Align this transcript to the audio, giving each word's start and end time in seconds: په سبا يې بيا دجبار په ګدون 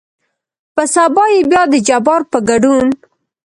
په 0.75 0.83
سبا 0.93 1.25
يې 1.33 1.41
بيا 1.49 1.63
دجبار 1.73 2.21
په 2.31 2.37
ګدون 2.47 2.87